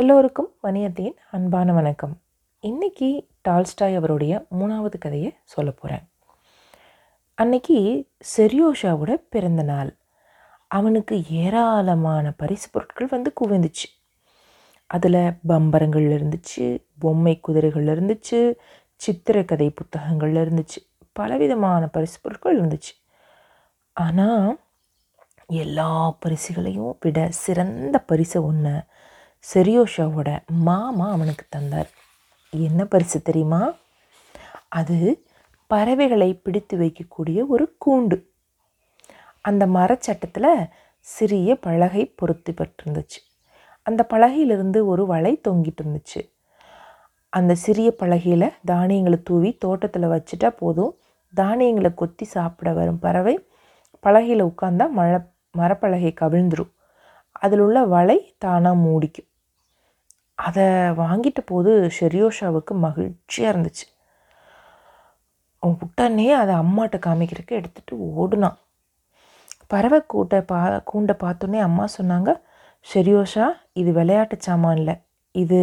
[0.00, 2.20] எல்லோருக்கும் மணியத்தின் அன்பான வணக்கம்.
[2.60, 6.08] இன்னைக்கு டால்ஸ்டாய் அவருடைய மூணாவது கதையை சொல்ல போகிறேன்
[7.34, 9.96] அன்னைக்கு செரியோஷாவோட பிறந்த நாள்.
[10.66, 13.86] அவனுக்கு ஏராளமான பரிசு பொருட்கள் வந்து குவிந்துச்சு.
[14.86, 18.54] அதில் பம்பரங்கள் இருந்துச்சு பொம்மை குதிரைகள் இருந்துச்சு
[18.96, 20.90] சித்திரக்கதை புத்தகங்கள் இருந்துச்சு.
[21.12, 23.04] பலவிதமான பரிசு பொருட்கள் இருந்துச்சு.
[23.92, 24.60] ஆனால்
[25.46, 28.82] எல்லா பரிசுகளையும் விட சிறந்த பரிசை ஒன்று
[29.54, 31.90] செரியோஷாவோட மாமா அவனுக்கு தந்தார்.
[32.50, 33.74] என்ன பரிசு தெரியுமா?
[34.68, 35.24] அது
[35.66, 38.22] பறவைகளை பிடித்து வைக்கக்கூடிய ஒரு கூண்டு.
[39.40, 40.68] அந்த மரச்சட்டத்தில்
[40.98, 43.20] சிறிய பலகை பொருத்தப்பட்டிருந்துச்சு
[43.82, 46.20] அந்த பலகையிலிருந்து ஒரு வலை தொங்கிட்டு இருந்துச்சு.
[47.28, 50.96] அந்த சிறிய பலகையில் தானியங்களை தூவி தோட்டத்தில் வச்சுட்டா போதும்.
[51.34, 53.48] தானியங்களை கொத்தி சாப்பிட வரும் பறவை
[54.02, 55.20] பலகையில் உட்காந்தா மழை
[55.58, 56.70] மரப்பலகை கவிழ்ந்துடும்
[57.32, 59.29] அதில் உள்ள வலை தானாக மூடிக்கும்.
[60.46, 60.64] அதை
[61.00, 63.86] வாங்கிட்ட போது ஷெரியோஷாவுக்கு மகிழ்ச்சியாக இருந்துச்சு.
[65.62, 68.58] அவன் உடனே அதை அம்மாட்ட காமிக்கிறதுக்கு எடுத்துகிட்டு ஓடுனான்.
[69.72, 70.60] பறவை கூட்டை பா
[70.90, 72.30] கூண்டை பார்த்தோன்னே அம்மா சொன்னாங்க
[72.86, 73.46] ஷெரியோஷா
[73.80, 74.94] இது விளையாட்டு சாமான் இல்லை.
[75.34, 75.58] இது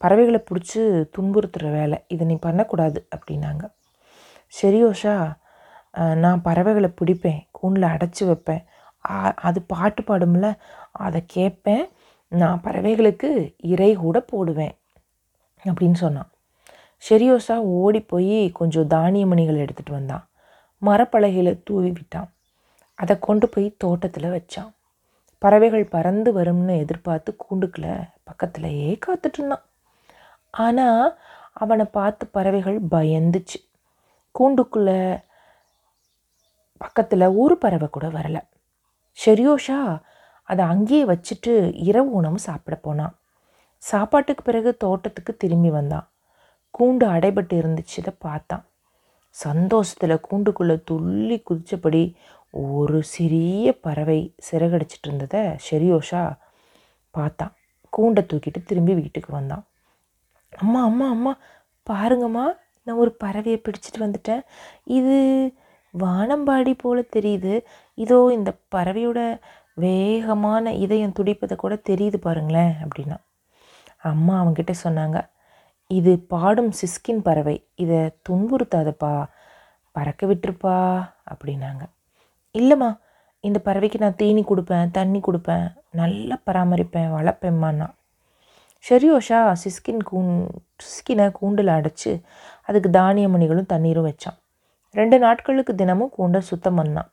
[0.00, 0.80] பறவைகளை பிடிச்சி
[1.16, 1.98] துன்புறுத்துகிற வேலை.
[2.14, 3.64] இதை நீ பண்ணக்கூடாது அப்படின்னாங்க.
[4.58, 5.16] ஷெரியோஷா
[6.22, 7.40] நான் பறவைகளை பிடிப்பேன்.
[7.58, 8.64] கூண்டில் அடைச்சி வைப்பேன்.
[9.48, 10.46] அது பாட்டு பாடும்ல
[11.06, 11.84] அதை கேட்பேன்.
[12.28, 14.76] நான் பறவைகளுக்கு இறை கூட போடுவேன்
[15.64, 16.30] அப்படின்னு சொன்னான்.
[17.08, 20.28] ஷெரியோசா ஓடி போய் கொஞ்சம் தானிய மணிகள் எடுத்துகிட்டு வந்தான்.
[20.82, 22.32] மரப்பலகையில் தூவி விட்டான்.
[22.94, 24.72] அதை கொண்டு போய் தோட்டத்தில் வச்சான்.
[25.38, 29.62] பறவைகள் பறந்து வரும்னு எதிர்பார்த்து கூண்டுக்குள்ள பக்கத்துலையே காத்துட்டு இருந்தான்.
[30.50, 31.18] ஆனால்
[31.52, 33.68] அவனை பார்த்து பறவைகள் பயந்துச்சு.
[34.38, 35.24] கூண்டுக்குள்ளே
[36.76, 38.40] பக்கத்தில் ஒரு பறவை கூட வரல.
[39.24, 40.00] ஷெரியோஷா
[40.48, 41.52] அதை அங்கேயே வச்சுட்டு
[41.88, 43.14] இரவு உணவு சாப்பிட போனான்.
[43.82, 46.06] சாப்பாட்டுக்கு பிறகு தோட்டத்துக்கு திரும்பி வந்தான்.
[46.74, 48.64] கூண்டு அடைபட்டு இருந்துச்சு இதை பார்த்தான்.
[49.34, 52.02] சந்தோஷத்தில் கூண்டுக்குள்ளே துள்ளி குதித்தபடி
[52.52, 56.22] ஒரு சிறிய பறவை சிறகடிச்சிட்டு இருந்ததை ஷெரியோஷா
[57.10, 57.52] பார்த்தான்.
[57.92, 59.64] கூண்டை தூக்கிட்டு திரும்பி வீட்டுக்கு வந்தான்.
[60.52, 61.32] அம்மா அம்மா அம்மா
[61.90, 62.46] பாருங்கம்மா
[62.86, 64.42] நான் ஒரு பறவையை பிடிச்சிட்டு வந்துட்டேன்.
[64.84, 65.16] இது
[65.94, 67.54] வானம்பாடி போல் தெரியுது.
[67.98, 69.20] இதோ இந்த பறவையோட
[69.76, 73.16] வேகமான இதயம் துடிப்பதை கூட தெரியுது பாருங்களேன் அப்படின்னா.
[73.96, 75.28] அம்மா அவங்கிட்ட சொன்னாங்க
[75.86, 77.66] இது பாடும் சிஸ்கின் பறவை.
[77.74, 79.26] இதை துன்புறுத்தாதப்பா.
[79.92, 80.76] பறக்க விட்டுருப்பா.
[81.30, 81.84] அப்படின்னாங்க.
[82.58, 82.98] இல்லைம்மா
[83.40, 85.74] இந்த பறவைக்கு நான் தீனி கொடுப்பேன் தண்ணி கொடுப்பேன்.
[85.90, 87.94] நல்லா பராமரிப்பேன் வளர்ப்பேம்மான்னா.
[88.88, 92.22] ஷெரியோஷா சிஸ்கின் கூண் சிஸ்கினை கூண்டில் அடைச்சி
[92.62, 94.38] அதுக்கு தானிய மணிகளும் தண்ணீரும் வச்சான்.
[94.92, 97.08] ரெண்டு நாட்களுக்கு தினமும் கூண்டை சுத்தம் பண்ணான்.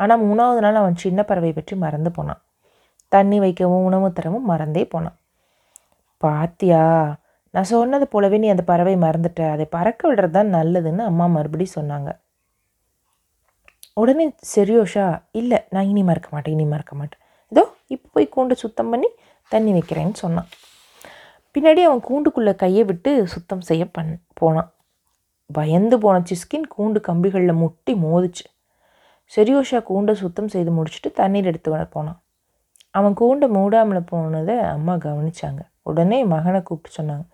[0.00, 2.40] ஆனால் மூணாவது நாள் அவன் சின்ன பறவை பற்றி மறந்து போனான்.
[3.14, 5.16] தண்ணி வைக்கவும் உணவு தரவும் மறந்தே போனான்.
[6.22, 6.82] பாத்தியா
[7.54, 9.42] நான் சொன்னது போலவே நீ அந்த பறவை மறந்துட்ட.
[9.54, 12.10] அதை பறக்க விடுறது தான் நல்லதுன்னு அம்மா மறுபடியும் சொன்னாங்க.
[14.02, 15.06] உடனே செரியோஷா
[15.40, 17.22] இல்லை நான் இனி மறக்க மாட்டேன் இனி மறக்க மாட்டேன்.
[17.52, 19.08] இதோ இப்போ போய் கூண்டு சுத்தம் பண்ணி
[19.52, 20.48] தண்ணி வைக்கிறேன்னு சொன்னான்.
[21.54, 24.68] பின்னாடி அவன் கூண்டுக்குள்ளே கையை விட்டு சுத்தம் செய்ய பண் போனான்.
[25.50, 28.44] பயந்து போன சிஸ்கின் கூண்டு கம்பிகளில் முட்டி மோதுச்சு.
[29.36, 32.20] செரியோஷா கூண்டை சுத்தம் செய்து முடிச்சுட்டு தண்ணீர் எடுத்து வர போனான்.
[32.90, 35.60] அவன் கூண்டை மூடாமல் போனதை அம்மா கவனிச்சாங்க.
[35.82, 37.26] உடனே மகனை கூப்பிட்டு சொன்னாங்க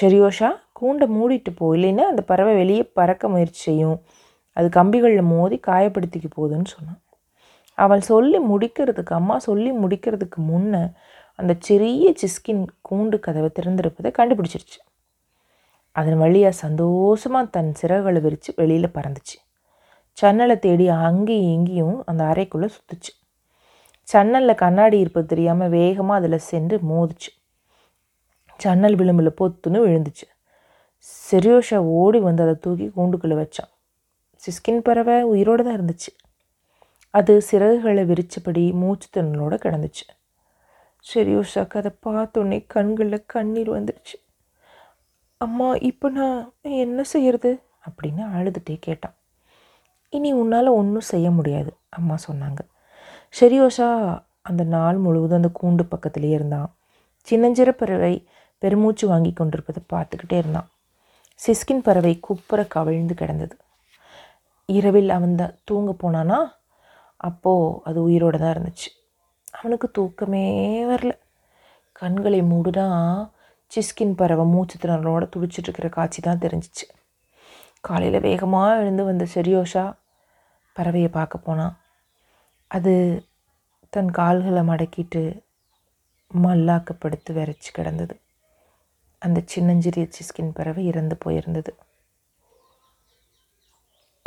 [0.00, 0.48] ஷெரியோஷா
[0.80, 1.76] கூண்டை மூடிட்டு போ.
[1.76, 3.98] இல்லைன்னா அந்த பறவை வெளியே பறக்க முயற்சி செய்யும்.
[4.56, 7.00] அது கம்பிகளில் மோதி காயப்படுத்திக்க போகுதுன்னு சொன்னான்.
[7.74, 10.82] அவள் சொல்லி முடிக்கிறதுக்கு அம்மா சொல்லி முடிக்கிறதுக்கு முன்னே
[11.38, 14.80] அந்த சிறிய சிஸ்கின் கூண்டு கதவை திறந்திருப்பதை கண்டுபிடிச்சிருச்சு.
[15.96, 19.36] அதன் வழியாக சந்தோஷமாக தன் சிறகுகளை விரித்து வெளியில் பறந்துச்சு.
[20.18, 23.12] ஜன்னலை தேடி அங்கேயும் இங்கேயும் அந்த அறைக்குள்ளே சுற்றுச்சு
[24.08, 27.30] ஜன்னலில் கண்ணாடி இருப்பது தெரியாமல் வேகமாக அதில் சென்று மோதுச்சு.
[28.60, 30.26] ஜன்னல் விளிம்பில் பொத்துன்னு விழுந்துச்சு.
[31.30, 33.70] செரியோஷா ஓடி வந்து அதை தூக்கி கூண்டுக்குள்ளே வச்சான்.
[34.42, 36.10] சிஸ்கின் பறவை உயிரோடு தான் இருந்துச்சு.
[37.10, 40.04] அது சிறகுகளை விரிச்சபடி மூச்சு திணறலோட கிடந்துச்சு.
[41.04, 44.16] செரியோஷாக்கு அதை பார்த்தோன்னே கண்களில் கண்ணீர் வந்துடுச்சு
[45.38, 47.50] அம்மா இப்போ நான் என்ன செய்யறது?
[47.88, 49.16] அப்படின்னு அழுதுகிட்டே கேட்டான்.
[50.12, 52.60] இனி உன்னால் ஒன்றும் செய்ய முடியாது அம்மா சொன்னாங்க.
[53.40, 53.88] ஷெரியோஷா
[54.42, 56.74] அந்த நாள் முழுவதும் அந்த கூண்டு பக்கத்திலே இருந்தான்.
[57.28, 58.26] சின்னஞ்சிற பறவை
[58.58, 60.68] பெருமூச்சு வாங்கி கொண்டிருப்பதை பார்த்துக்கிட்டே இருந்தான்.
[61.40, 63.56] சிஸ்கின் பறவை குப்புற கவிழ்ந்து கிடந்தது.
[64.66, 66.38] இரவில் அவன் தான் தூங்க போனானா?
[67.16, 68.88] அப்போது அது உயிரோடு தான் இருந்துச்சு.
[69.52, 70.44] அவனுக்கு தூக்கமே
[70.84, 71.12] வரல.
[71.92, 72.86] கண்களை மூடுனா
[73.72, 76.86] சிஸ்கின் பறவை மூச்சு திணறலோட துடிச்சிட்ருக்கிற காட்சி தான் தெரிஞ்சிச்சு.
[77.80, 79.84] காலையில் வேகமாக எழுந்து வந்த செரியோஷா
[80.76, 81.76] பறவையை பார்க்க போனான்
[82.70, 82.92] அது
[83.90, 85.22] தன் கால்களை மடக்கிட்டு
[86.30, 88.14] மல்லாக்கப்படுத்து விரைச்சி கிடந்தது.
[89.18, 91.72] அந்த சின்னஞ்சிறிய சிஸ்கின் பறவை இறந்து போயிருந்தது.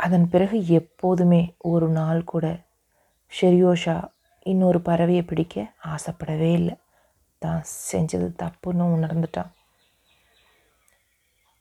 [0.00, 2.46] அதன் பிறகு எப்போதுமே ஒரு நாள் கூட
[3.40, 3.96] ஷெரியோஷா
[4.42, 6.76] இன்னொரு பறவையை பிடிக்க ஆசைப்படவே இல்லை.
[7.38, 7.62] தான்
[7.92, 9.52] செஞ்சது தப்புன்னு உணர்ந்துட்டான்.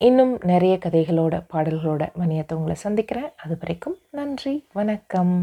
[0.07, 3.31] இன்னும் நிறைய கதைகளோட பாடல்களோட மணியத்தை உங்களை சந்திக்கிறேன்.
[3.43, 5.35] அது வரைக்கும் நன்றி வணக்கம்.